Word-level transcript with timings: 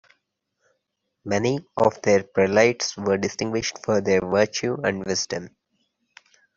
Many 1.25 1.63
of 1.77 2.01
their 2.01 2.23
prelates 2.23 2.97
were 2.97 3.19
distinguished 3.19 3.85
for 3.85 4.01
their 4.01 4.19
virtue 4.21 4.75
and 4.83 5.05
wisdom. 5.05 5.55